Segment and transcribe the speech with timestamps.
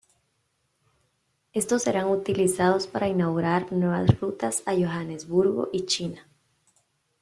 [1.53, 6.27] Estos serán utilizados para inaugurar nuevas rutas a Johannesburgo y China.